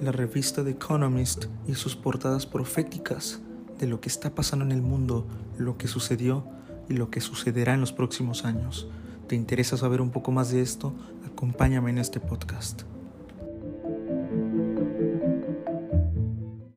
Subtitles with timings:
[0.00, 3.40] la revista The Economist y sus portadas proféticas
[3.78, 5.26] de lo que está pasando en el mundo,
[5.58, 6.46] lo que sucedió
[6.88, 8.88] y lo que sucederá en los próximos años.
[9.28, 10.94] ¿Te interesa saber un poco más de esto?
[11.26, 12.82] Acompáñame en este podcast.